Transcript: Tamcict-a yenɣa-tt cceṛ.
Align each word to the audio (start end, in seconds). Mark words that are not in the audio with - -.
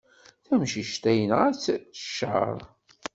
Tamcict-a 0.45 1.11
yenɣa-tt 1.17 1.65
cceṛ. 2.03 2.57